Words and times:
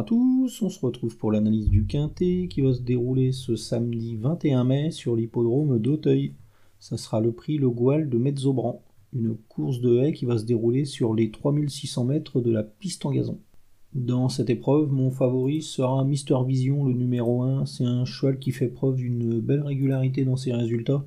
à 0.00 0.02
tous, 0.02 0.62
on 0.62 0.70
se 0.70 0.80
retrouve 0.80 1.18
pour 1.18 1.30
l'analyse 1.30 1.68
du 1.68 1.84
Quintet 1.84 2.48
qui 2.48 2.62
va 2.62 2.72
se 2.72 2.80
dérouler 2.80 3.32
ce 3.32 3.54
samedi 3.54 4.16
21 4.16 4.64
mai 4.64 4.90
sur 4.92 5.14
l'hippodrome 5.14 5.78
d'Auteuil. 5.78 6.32
Ça 6.78 6.96
sera 6.96 7.20
le 7.20 7.32
prix 7.32 7.58
Le 7.58 7.68
Goual 7.68 8.08
de 8.08 8.16
Metzobran, 8.16 8.82
une 9.12 9.36
course 9.36 9.82
de 9.82 9.98
haie 9.98 10.14
qui 10.14 10.24
va 10.24 10.38
se 10.38 10.46
dérouler 10.46 10.86
sur 10.86 11.12
les 11.12 11.30
3600 11.30 12.04
mètres 12.04 12.40
de 12.40 12.50
la 12.50 12.62
piste 12.62 13.04
en 13.04 13.10
gazon. 13.10 13.40
Dans 13.92 14.30
cette 14.30 14.48
épreuve, 14.48 14.90
mon 14.90 15.10
favori 15.10 15.60
sera 15.60 16.02
Mister 16.02 16.38
Vision, 16.46 16.86
le 16.86 16.94
numéro 16.94 17.42
1. 17.42 17.66
C'est 17.66 17.84
un 17.84 18.06
cheval 18.06 18.38
qui 18.38 18.52
fait 18.52 18.68
preuve 18.68 18.96
d'une 18.96 19.38
belle 19.38 19.62
régularité 19.62 20.24
dans 20.24 20.36
ses 20.36 20.54
résultats. 20.54 21.04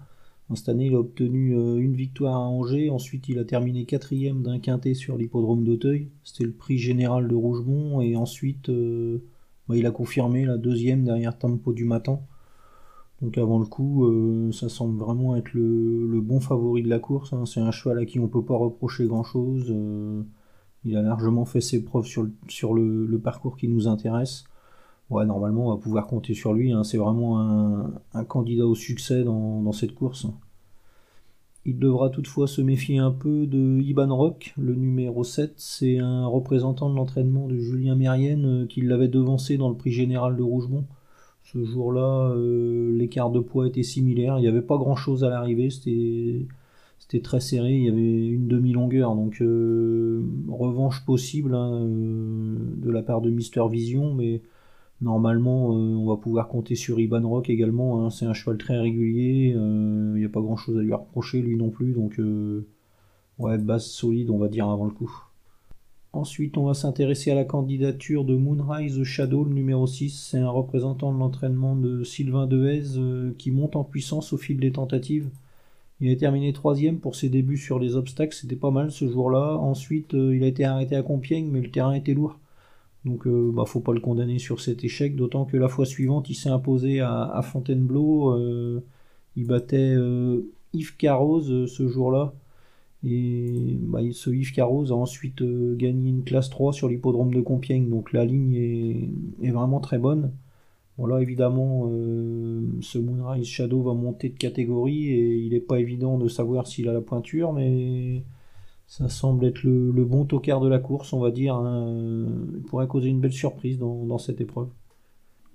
Cette 0.55 0.69
année, 0.69 0.87
il 0.87 0.95
a 0.95 0.99
obtenu 0.99 1.57
euh, 1.57 1.77
une 1.77 1.95
victoire 1.95 2.35
à 2.35 2.47
Angers. 2.47 2.89
Ensuite, 2.89 3.27
il 3.29 3.39
a 3.39 3.45
terminé 3.45 3.85
quatrième 3.85 4.43
d'un 4.43 4.59
quintet 4.59 4.93
sur 4.93 5.17
l'hippodrome 5.17 5.63
d'Auteuil. 5.63 6.09
C'était 6.23 6.43
le 6.43 6.51
prix 6.51 6.77
général 6.77 7.27
de 7.27 7.35
Rougemont. 7.35 8.01
Et 8.01 8.15
ensuite, 8.15 8.69
euh, 8.69 9.23
bah, 9.67 9.77
il 9.77 9.85
a 9.85 9.91
confirmé 9.91 10.45
la 10.45 10.57
deuxième 10.57 11.05
derrière 11.05 11.37
Tempo 11.37 11.73
du 11.73 11.85
Matin. 11.85 12.19
Donc 13.21 13.37
avant 13.37 13.57
le 13.57 13.65
coup, 13.65 14.05
euh, 14.05 14.51
ça 14.51 14.69
semble 14.69 14.99
vraiment 14.99 15.35
être 15.35 15.53
le, 15.53 16.19
bon 16.21 16.39
favori 16.39 16.83
de 16.83 16.89
la 16.89 16.99
course. 16.99 17.33
Hein. 17.33 17.45
C'est 17.45 17.61
un 17.61 17.71
cheval 17.71 17.97
à 17.99 18.05
qui 18.05 18.19
on 18.19 18.23
ne 18.23 18.27
peut 18.27 18.43
pas 18.43 18.55
reprocher 18.55 19.05
grand-chose. 19.05 19.73
il 20.83 20.97
a 20.97 21.01
largement 21.01 21.45
fait 21.45 21.61
ses 21.61 21.83
preuves 21.83 22.05
sur 22.05 22.73
le, 22.73 23.19
parcours 23.19 23.55
qui 23.57 23.69
nous 23.69 23.87
intéresse. 23.87 24.43
Ouais, 25.13 25.25
normalement, 25.25 25.67
on 25.67 25.75
va 25.75 25.81
pouvoir 25.81 26.07
compter 26.07 26.33
sur 26.33 26.53
lui. 26.53 26.71
Hein. 26.71 26.83
C'est 26.83 26.97
vraiment 26.97 27.39
un, 28.13 28.23
candidat 28.25 28.65
au 28.65 28.75
succès 28.75 29.23
dans 29.23 29.71
cette 29.71 29.93
course. 29.93 30.27
Il 31.65 31.79
devra 31.79 32.09
toutefois 32.09 32.47
se 32.47 32.61
méfier 32.61 32.97
un 32.97 33.11
peu 33.11 33.47
de 33.47 33.79
Iban 33.79 34.13
Rock, 34.13 34.53
le 34.57 34.75
numéro 34.75 35.23
7. 35.23 35.53
C'est 35.55 35.97
un 35.97 36.25
représentant 36.25 36.89
de 36.89 36.95
l'entraînement 36.95 37.47
de 37.47 37.57
Julien 37.57 37.95
Mérienne 37.95 38.45
euh, 38.45 38.65
qui 38.65 38.81
l'avait 38.81 39.07
devancé 39.07 39.57
dans 39.57 39.69
le 39.69 39.75
prix 39.75 39.91
général 39.91 40.35
de 40.35 40.43
Rougemont. 40.43 40.83
Ce 41.43 41.63
jour-là, 41.63 42.31
euh, 42.31 42.91
l'écart 42.97 43.31
de 43.31 43.39
poids 43.39 43.67
était 43.67 43.83
similaire. 43.83 44.37
Il 44.39 44.41
n'y 44.41 44.47
avait 44.47 44.61
pas 44.61 44.77
grand-chose 44.77 45.23
à 45.23 45.29
l'arrivée. 45.29 45.69
C'était 45.69 47.21
très 47.21 47.39
serré. 47.39 47.73
Il 47.73 47.83
y 47.83 47.89
avait 47.89 48.27
une 48.27 48.47
demi-longueur. 48.49 49.15
Donc, 49.15 49.41
euh, 49.41 50.21
revanche 50.49 51.05
possible 51.05 51.55
hein, 51.55 51.85
de 51.85 52.91
la 52.91 53.03
part 53.03 53.21
de 53.21 53.29
Mister 53.29 53.63
Vision. 53.71 54.13
Mais 54.13 54.41
Normalement, 55.03 55.73
euh, 55.73 55.97
on 55.97 56.07
va 56.07 56.15
pouvoir 56.15 56.47
compter 56.47 56.75
sur 56.75 56.97
Iban 56.97 57.27
Rock 57.27 57.49
également. 57.49 58.05
Hein. 58.05 58.09
C'est 58.09 58.25
un 58.25 58.33
cheval 58.33 58.57
très 58.57 58.79
régulier. 58.79 59.49
Il 59.49 59.57
euh, 59.57 60.17
n'y 60.17 60.23
a 60.23 60.29
pas 60.29 60.39
grand 60.39 60.55
chose 60.55 60.77
à 60.77 60.81
lui 60.81 60.93
reprocher, 60.93 61.41
lui 61.41 61.57
non 61.57 61.69
plus. 61.69 61.91
Donc, 61.91 62.19
euh, 62.19 62.65
ouais, 63.37 63.57
base 63.57 63.85
solide, 63.85 64.29
on 64.29 64.37
va 64.37 64.47
dire, 64.47 64.69
avant 64.69 64.85
le 64.85 64.91
coup. 64.91 65.13
Ensuite, 66.13 66.57
on 66.57 66.67
va 66.67 66.73
s'intéresser 66.73 67.31
à 67.31 67.35
la 67.35 67.43
candidature 67.43 68.23
de 68.23 68.37
Moonrise 68.37 69.03
Shadow, 69.03 69.43
le 69.43 69.53
numéro 69.53 69.87
6. 69.87 70.27
C'est 70.31 70.37
un 70.37 70.49
représentant 70.49 71.13
de 71.13 71.19
l'entraînement 71.19 71.75
de 71.75 72.05
Sylvain 72.05 72.47
Dehaze 72.47 73.01
qui 73.37 73.51
monte 73.51 73.75
en 73.75 73.83
puissance 73.83 74.31
au 74.31 74.37
fil 74.37 74.57
des 74.57 74.71
tentatives. 74.71 75.27
Il 75.99 76.09
a 76.11 76.15
terminé 76.15 76.53
troisième 76.53 76.99
pour 76.99 77.15
ses 77.15 77.27
débuts 77.27 77.57
sur 77.57 77.77
les 77.79 77.95
obstacles, 77.95 78.35
c'était 78.35 78.55
pas 78.55 78.71
mal 78.71 78.91
ce 78.91 79.09
jour-là. 79.09 79.57
Ensuite, 79.57 80.13
il 80.13 80.43
a 80.43 80.47
été 80.47 80.65
arrêté 80.65 80.95
à 80.95 81.01
Compiègne, 81.01 81.49
mais 81.51 81.61
le 81.61 81.71
terrain 81.71 81.93
était 81.93 82.13
lourd. 82.13 82.37
Donc, 83.05 83.27
euh, 83.27 83.51
bah, 83.53 83.65
faut 83.65 83.81
pas 83.81 83.93
le 83.93 83.99
condamner 83.99 84.39
sur 84.39 84.61
cet 84.61 84.83
échec, 84.83 85.15
d'autant 85.15 85.45
que 85.45 85.57
la 85.57 85.67
fois 85.67 85.85
suivante, 85.85 86.29
il 86.29 86.35
s'est 86.35 86.49
imposé 86.49 87.01
à, 87.01 87.41
Fontainebleau. 87.43 88.31
Euh, 88.31 88.83
il 89.35 89.45
battait 89.47 89.93
euh, 89.95 90.41
Yves 90.73 90.95
Carroz 90.97 91.67
ce 91.67 91.87
jour-là. 91.87 92.33
Et 93.05 93.77
bah, 93.81 93.99
ce 94.13 94.29
Yves 94.29 94.53
Carroz 94.53 94.91
a 94.91 94.95
ensuite 94.95 95.43
gagné 95.77 96.09
une 96.09 96.23
classe 96.23 96.49
3 96.49 96.73
sur 96.73 96.87
l'hippodrome 96.87 97.33
de 97.33 97.41
Compiègne. 97.41 97.89
Donc, 97.89 98.13
la 98.13 98.25
ligne 98.25 98.55
est, 99.41 99.51
vraiment 99.51 99.81
très 99.81 99.97
bonne. 99.97 100.31
Bon, 100.97 101.05
là, 101.07 101.19
évidemment, 101.21 101.89
ce 102.81 102.97
Moonrise 102.99 103.45
Shadow 103.47 103.81
va 103.81 103.93
monter 103.93 104.29
de 104.29 104.37
catégorie 104.37 105.09
et 105.09 105.37
il 105.39 105.51
n'est 105.53 105.59
pas 105.59 105.79
évident 105.79 106.17
de 106.17 106.27
savoir 106.29 106.67
s'il 106.67 106.87
a 106.87 106.93
la 106.93 107.01
pointure, 107.01 107.51
mais 107.51 108.23
ça 108.97 109.09
semble 109.09 109.45
être 109.45 109.63
le, 109.63 110.05
bon 110.05 110.23
tocard 110.23 110.61
de 110.61 110.69
la 110.69 110.77
course, 110.77 111.13
on 111.13 111.19
va 111.19 111.31
dire. 111.31 111.55
Hein. 111.55 112.27
Il 112.53 112.61
pourrait 112.61 112.85
causer 112.85 113.09
une 113.09 113.19
belle 113.19 113.33
surprise 113.33 113.79
dans, 113.79 114.17
cette 114.19 114.39
épreuve. 114.39 114.69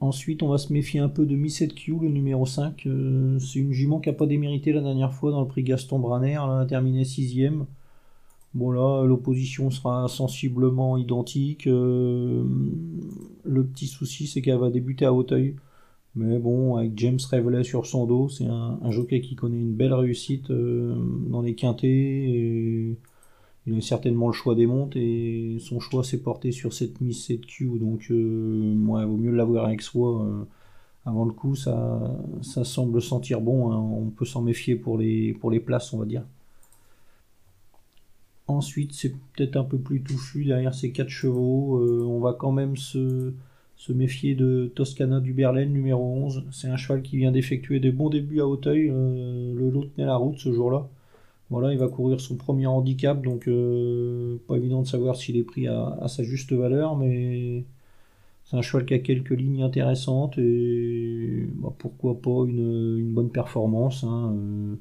Ensuite, 0.00 0.42
on 0.42 0.48
va 0.48 0.58
se 0.58 0.72
méfier 0.72 0.98
un 0.98 1.08
peu 1.08 1.24
de 1.24 1.36
Miss 1.36 1.62
Q, 1.68 1.98
le 2.02 2.08
numéro 2.08 2.46
5. 2.46 2.84
Euh, 2.86 3.38
c'est 3.38 3.60
une 3.60 3.70
jument 3.70 4.00
qui 4.00 4.08
n'a 4.08 4.16
pas 4.16 4.26
démérité 4.26 4.72
la 4.72 4.80
dernière 4.80 5.12
fois 5.12 5.30
dans 5.30 5.40
le 5.40 5.46
prix 5.46 5.62
Gaston 5.62 6.00
Branner. 6.00 6.32
Elle 6.32 6.62
a 6.62 6.66
terminé 6.66 7.04
6 7.04 7.48
Bon 8.54 8.72
là, 8.72 9.04
l'opposition 9.04 9.70
sera 9.70 10.08
sensiblement 10.08 10.96
identique. 10.96 11.68
Euh, 11.68 12.44
le 13.44 13.64
petit 13.64 13.86
souci, 13.86 14.26
c'est 14.26 14.42
qu'elle 14.42 14.58
va 14.58 14.70
débuter 14.70 15.04
à 15.04 15.14
Hauteuil. 15.14 15.54
Mais 16.16 16.40
bon, 16.40 16.74
avec 16.74 16.98
James 16.98 17.20
Revelet 17.30 17.62
sur 17.62 17.86
son 17.86 18.04
dos, 18.04 18.28
c'est 18.28 18.46
un, 18.46 18.90
jockey 18.90 19.20
qui 19.20 19.36
connaît 19.36 19.60
une 19.60 19.74
belle 19.74 19.94
réussite 19.94 20.50
euh, 20.50 20.96
dans 21.28 21.40
les 21.40 21.54
quintés. 21.54 22.96
Il 23.68 23.76
a 23.76 23.80
certainement 23.82 24.28
le 24.28 24.32
choix 24.32 24.54
des 24.54 24.66
montes 24.66 24.96
et 24.96 25.58
son 25.60 25.80
choix 25.80 26.02
s'est 26.02 26.22
porté 26.22 26.52
sur 26.52 26.72
cette 26.72 27.00
Miss 27.00 27.28
7Q. 27.28 27.78
Donc, 27.78 28.06
euh, 28.10 28.74
ouais, 28.86 29.04
vaut 29.04 29.16
mieux 29.16 29.30
l'avoir 29.30 29.66
avec 29.66 29.82
soi. 29.82 30.24
Euh, 30.24 30.44
avant 31.04 31.24
le 31.24 31.32
coup, 31.32 31.54
ça, 31.54 32.16
ça 32.42 32.64
semble 32.64 33.00
sentir 33.02 33.40
bon. 33.40 33.70
Hein. 33.70 33.76
On 33.76 34.10
peut 34.10 34.24
s'en 34.24 34.42
méfier 34.42 34.76
pour 34.76 34.98
les, 34.98 35.34
pour 35.34 35.50
les 35.50 35.60
places, 35.60 35.92
on 35.92 35.98
va 35.98 36.06
dire. 36.06 36.24
Ensuite, 38.46 38.92
c'est 38.94 39.12
peut-être 39.36 39.56
un 39.56 39.64
peu 39.64 39.78
plus 39.78 40.02
touffu 40.02 40.44
derrière 40.44 40.74
ces 40.74 40.90
quatre 40.90 41.10
chevaux. 41.10 41.78
Euh, 41.82 42.02
on 42.06 42.20
va 42.20 42.32
quand 42.32 42.52
même 42.52 42.76
se, 42.76 43.34
se 43.76 43.92
méfier 43.92 44.34
de 44.34 44.72
Toscana 44.74 45.20
du 45.20 45.34
Berlin, 45.34 45.66
numéro 45.66 46.02
11. 46.02 46.44
C'est 46.52 46.68
un 46.68 46.76
cheval 46.76 47.02
qui 47.02 47.18
vient 47.18 47.32
d'effectuer 47.32 47.80
des 47.80 47.92
bons 47.92 48.08
débuts 48.08 48.40
à 48.40 48.46
Hauteuil. 48.46 48.88
le 48.88 49.70
lot 49.70 49.84
tenait 49.84 50.06
la 50.06 50.16
route 50.16 50.38
ce 50.38 50.52
jour-là. 50.52 50.88
Voilà, 51.50 51.72
il 51.72 51.78
va 51.78 51.88
courir 51.88 52.20
son 52.20 52.36
premier 52.36 52.66
handicap, 52.66 53.22
donc 53.22 53.48
euh, 53.48 54.36
pas 54.46 54.56
évident 54.56 54.82
de 54.82 54.86
savoir 54.86 55.16
s'il 55.16 55.36
est 55.38 55.44
pris 55.44 55.66
à, 55.66 56.06
sa 56.06 56.22
juste 56.22 56.52
valeur, 56.52 56.96
mais 56.96 57.64
c'est 58.44 58.56
un 58.56 58.62
cheval 58.62 58.84
qui 58.86 58.94
a 58.94 58.98
quelques 58.98 59.30
lignes 59.30 59.62
intéressantes 59.62 60.36
et 60.38 61.48
bah, 61.56 61.72
pourquoi 61.78 62.20
pas 62.20 62.44
une, 62.46 63.12
bonne 63.14 63.30
performance. 63.30 64.04
Hein, 64.04 64.34
euh, 64.36 64.76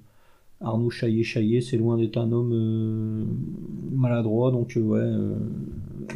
Arnaud 0.62 0.90
Chaillet-Chaillet, 0.90 1.62
c'est 1.62 1.78
loin 1.78 1.98
d'être 1.98 2.18
un 2.18 2.32
homme 2.34 2.52
euh, 2.54 3.26
maladroit, 3.96 4.52
donc 4.52 4.74
ouais, 4.76 5.10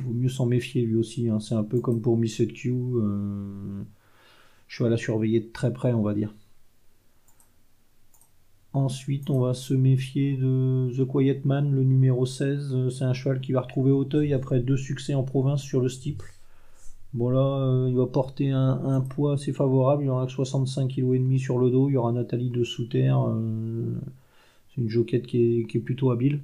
vaut 0.03 0.13
mieux 0.13 0.29
s'en 0.29 0.45
méfier 0.47 0.83
lui 0.83 0.95
aussi. 0.95 1.29
Hein. 1.29 1.39
c'est 1.39 1.55
un 1.55 1.63
peu 1.63 1.79
comme 1.79 2.01
pour 2.01 2.17
Miss 2.17 2.41
Q. 2.53 2.73
cheval 4.67 4.93
à 4.93 4.97
surveiller 4.97 5.39
de 5.41 5.49
très 5.53 5.71
près, 5.73 5.93
on 5.93 6.01
va 6.01 6.13
dire. 6.13 6.33
Ensuite, 8.73 9.29
on 9.29 9.39
va 9.39 9.53
se 9.53 9.73
méfier 9.73 10.37
de 10.37 10.89
The 10.97 11.05
Quiet 11.05 11.41
Man, 11.43 11.71
le 11.71 11.83
numéro 11.83 12.25
16. 12.25 12.89
C'est 12.89 13.03
un 13.03 13.13
cheval 13.13 13.41
qui 13.41 13.51
va 13.51 13.61
retrouver 13.61 13.91
Auteuil 13.91 14.33
après 14.33 14.59
deux 14.61 14.77
succès 14.77 15.13
en 15.13 15.23
province 15.23 15.61
sur 15.61 15.81
le 15.81 15.89
steeple. 15.89 16.31
Bon 17.13 17.29
là, 17.29 17.39
euh, 17.39 17.87
il 17.89 17.95
va 17.97 18.05
porter 18.05 18.51
un, 18.51 19.01
poids 19.01 19.33
assez 19.33 19.51
favorable. 19.51 20.03
Il 20.03 20.09
aura 20.09 20.27
65 20.27 20.87
kg 20.87 21.13
et 21.13 21.19
demi 21.19 21.39
sur 21.39 21.57
le 21.57 21.69
dos. 21.69 21.89
Il 21.89 21.93
y 21.93 21.97
aura 21.97 22.11
Nathalie 22.11 22.49
de 22.49 22.63
Souter. 22.63 23.13
Euh, 23.13 23.93
c'est 24.69 24.81
une 24.81 24.89
joquette 24.89 25.27
qui 25.27 25.67
est, 25.73 25.79
plutôt 25.79 26.11
habile. 26.11 26.39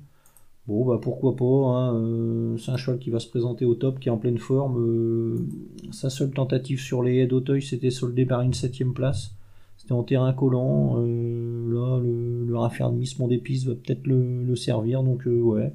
Bon 0.67 0.85
bah 0.85 0.99
pourquoi 1.01 1.35
pas. 1.37 1.45
Hein, 1.45 1.95
euh, 1.95 2.57
c'est 2.57 2.71
un 2.71 2.77
cheval 2.77 2.99
qui 2.99 3.09
va 3.09 3.19
se 3.19 3.29
présenter 3.29 3.63
au 3.63 3.75
top, 3.75 3.99
qui 3.99 4.09
est 4.09 4.11
en 4.11 4.17
pleine 4.17 4.37
forme. 4.37 5.47
sa 5.91 6.09
seule 6.09 6.31
tentative 6.31 6.79
sur 6.81 7.03
les 7.03 7.17
haies 7.17 7.27
d'Auteuil, 7.27 7.61
c'était 7.61 7.91
soldé 7.91 8.25
par 8.25 8.41
une 8.41 8.53
septième 8.53 8.93
place. 8.93 9.31
C'était 9.77 9.93
en 9.93 10.03
terrain 10.03 10.33
collant. 10.33 10.97
là, 10.97 11.99
le, 11.99 12.16
le 12.57 12.61
raffermissement 12.61 13.27
des 13.27 13.37
pistes 13.37 13.67
va 13.67 13.75
peut-être 13.75 14.05
le, 14.07 14.55
servir. 14.55 15.03
Donc 15.03 15.27
euh, 15.27 15.39
ouais, 15.39 15.71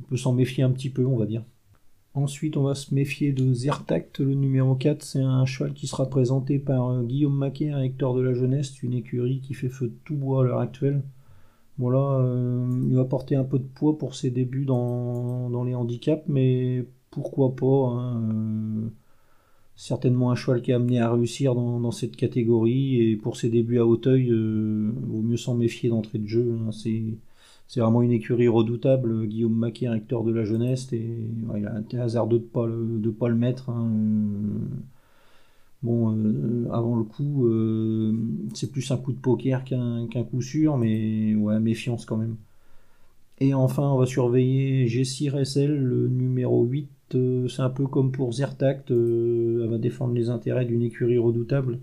on 0.00 0.04
peut 0.04 0.16
s'en 0.16 0.32
méfier 0.32 0.62
un 0.62 0.70
petit 0.70 0.90
peu, 0.90 1.04
on 1.04 1.16
va 1.16 1.26
dire. 1.26 1.44
Ensuite, 2.14 2.56
on 2.56 2.64
va 2.64 2.74
se 2.74 2.92
méfier 2.94 3.32
de 3.32 3.52
Zertact, 3.52 4.18
le 4.20 4.34
numéro 4.34 4.74
4. 4.74 5.02
C'est 5.02 5.20
un 5.20 5.44
cheval 5.46 5.74
qui 5.74 5.86
sera 5.86 6.08
présenté 6.08 6.58
par 6.58 6.90
euh, 6.90 7.02
Guillaume 7.02 7.36
Maquet, 7.36 7.70
un 7.70 7.82
Hector 7.82 8.14
de 8.14 8.20
la 8.22 8.34
jeunesse, 8.34 8.82
une 8.82 8.94
écurie 8.94 9.40
qui 9.40 9.54
fait 9.54 9.68
feu 9.68 9.88
de 9.88 9.96
tout 10.04 10.16
bois 10.16 10.42
à 10.42 10.44
l'heure 10.44 10.60
actuelle. 10.60 11.02
Voilà, 11.78 11.98
euh, 11.98 12.68
il 12.88 12.94
va 12.94 13.04
porter 13.04 13.36
un 13.36 13.44
peu 13.44 13.58
de 13.58 13.64
poids 13.64 13.96
pour 13.96 14.14
ses 14.14 14.30
débuts 14.30 14.66
dans, 14.66 15.64
les 15.64 15.74
handicaps, 15.74 16.24
mais 16.28 16.84
pourquoi 17.10 17.54
pas 17.56 17.66
hein, 17.66 18.90
certainement 19.80 20.30
un 20.30 20.34
cheval 20.34 20.60
qui 20.60 20.72
est 20.72 20.74
amené 20.74 21.00
à 21.00 21.10
réussir 21.10 21.54
dans, 21.54 21.90
cette 21.90 22.14
catégorie 22.14 23.00
et 23.00 23.16
pour 23.16 23.38
ses 23.38 23.48
débuts 23.48 23.78
à 23.78 23.86
Hauteuil, 23.86 24.30
euh, 24.30 24.92
vaut 25.08 25.22
mieux 25.22 25.38
s'en 25.38 25.54
méfier 25.54 25.88
d'entrée 25.88 26.18
de 26.18 26.28
jeu. 26.28 26.54
Hein. 26.60 26.70
C'est 27.66 27.80
vraiment 27.80 28.02
une 28.02 28.12
écurie 28.12 28.48
redoutable. 28.48 29.26
Guillaume 29.26 29.54
Maquet, 29.54 29.88
recteur 29.88 30.22
de 30.22 30.32
la 30.32 30.44
jeunesse, 30.44 30.92
et 30.92 31.02
il 31.56 31.66
a 31.66 31.72
un 31.94 31.98
hasardeux 31.98 32.40
de 32.40 32.98
de 32.98 33.10
pas 33.10 33.28
le 33.28 33.34
mettre. 33.36 33.70
Hein. 33.70 33.90
Bon, 35.82 36.14
euh, 36.14 36.68
avant 36.72 36.96
le 36.96 37.04
coup, 37.04 37.46
euh, 37.46 38.12
c'est 38.52 38.70
plus 38.70 38.90
un 38.90 38.98
coup 38.98 39.12
de 39.12 39.18
poker 39.18 39.64
qu'un 39.64 40.06
coup 40.30 40.42
sûr, 40.42 40.76
mais 40.76 41.34
ouais, 41.34 41.58
méfiance 41.58 42.04
quand 42.04 42.18
même. 42.18 42.36
Et 43.40 43.54
enfin, 43.54 43.84
on 43.90 43.96
va 43.96 44.04
surveiller 44.04 44.86
Jessie 44.88 45.30
Ressel, 45.30 45.74
le 45.74 46.08
numéro 46.08 46.64
8. 46.64 46.88
Euh, 47.14 47.48
c'est 47.48 47.62
un 47.62 47.70
peu 47.70 47.86
comme 47.86 48.12
pour 48.12 48.32
Zertact, 48.32 48.90
euh, 48.90 49.49
va 49.66 49.78
défendre 49.78 50.14
les 50.14 50.30
intérêts 50.30 50.64
d'une 50.64 50.82
écurie 50.82 51.18
redoutable. 51.18 51.80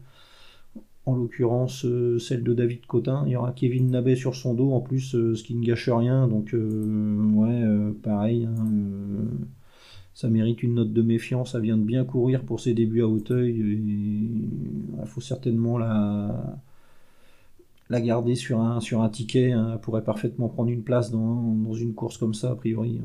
En 1.06 1.16
l'occurrence, 1.16 1.86
euh, 1.86 2.20
celle 2.20 2.44
de 2.44 2.54
David 2.54 2.86
Cotin. 2.86 3.24
Il 3.26 3.32
y 3.32 3.36
aura 3.38 3.54
Kevin 3.54 3.92
Nabet 3.92 4.16
sur 4.16 4.36
son 4.36 4.54
dos, 4.54 4.74
en 4.74 4.82
plus, 4.82 5.12
ce 5.12 5.44
qui 5.44 5.56
ne 5.56 5.66
gâche 5.66 5.90
rien. 5.90 6.28
Donc, 6.28 6.54
ouais, 6.54 7.64
pareil. 8.04 8.46
Hein, 8.46 8.68
ça 10.14 10.30
mérite 10.30 10.64
une 10.64 10.76
note 10.76 10.94
de 10.94 11.02
méfiance. 11.02 11.54
Ça 11.54 11.60
vient 11.60 11.78
de 11.78 11.84
bien 11.84 12.04
courir 12.04 12.44
pour 12.44 12.60
ses 12.60 12.74
débuts 12.74 13.04
à 13.04 13.08
Hauteuil. 13.08 13.56
Il 13.58 15.06
faut 15.06 15.22
certainement 15.22 15.78
la 15.78 16.58
garder 18.02 18.36
sur 18.36 18.62
un, 18.62 18.80
sur 18.80 19.02
un 19.02 19.10
ticket. 19.10 19.52
Hein, 19.52 19.72
elle 19.74 19.80
pourrait 19.80 20.04
parfaitement 20.04 20.50
prendre 20.50 20.70
une 20.70 20.84
place 20.84 21.12
dans, 21.12 21.74
une 21.74 21.94
course 21.94 22.18
comme 22.18 22.34
ça, 22.34 22.52
a 22.52 22.56
priori. 22.56 23.02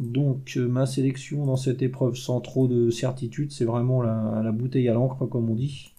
Donc, 0.00 0.54
euh, 0.56 0.66
ma 0.66 0.86
sélection 0.86 1.44
dans 1.44 1.56
cette 1.56 1.82
épreuve 1.82 2.16
sans 2.16 2.40
trop 2.40 2.66
de 2.66 2.88
certitude, 2.88 3.52
c'est 3.52 3.66
vraiment 3.66 4.00
la, 4.02 4.50
bouteille 4.50 4.88
à 4.88 4.94
l'encre, 4.94 5.26
comme 5.26 5.50
on 5.50 5.54
dit. 5.54 5.92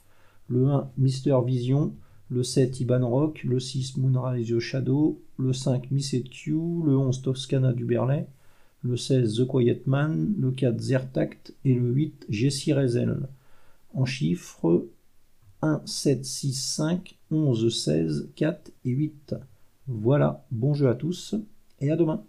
Le 0.48 0.68
1, 0.68 0.90
Mister 0.98 1.38
Vision. 1.46 1.94
Le 2.30 2.42
7, 2.42 2.80
Iban 2.80 3.08
Rock. 3.08 3.44
Le 3.44 3.60
6, 3.60 3.98
Moonrise 3.98 4.58
Shadow. 4.58 5.22
Le 5.38 5.54
5, 5.54 5.92
Miss 5.92 6.16
Q. 6.32 6.52
Le 6.52 6.98
11, 6.98 7.22
Toscana 7.22 7.74
du 7.74 7.86
Berlay. 7.86 8.26
Le 8.84 8.98
16, 8.98 9.36
The 9.38 9.46
Quiet 9.46 9.84
Man. 9.86 10.34
Le 10.40 10.50
4, 10.50 10.80
Zertact. 10.82 11.54
Et 11.64 11.76
le 11.76 11.92
8, 11.92 12.26
Jessie 12.28 12.74
Rezel. 12.74 13.30
En 13.94 14.06
chiffres, 14.06 14.88
1, 15.62 15.82
7, 15.86 16.26
6, 16.26 16.54
5, 16.54 17.20
11, 17.30 17.84
16, 17.84 18.30
4 18.36 18.72
et 18.84 18.90
8. 18.90 19.36
Voilà, 19.88 20.44
bon 20.50 20.74
jeu 20.74 20.90
à 20.90 20.96
tous 20.96 21.36
et 21.80 21.92
à 21.92 21.96
demain. 21.96 22.24